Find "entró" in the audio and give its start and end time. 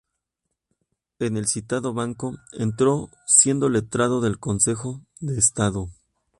2.53-3.11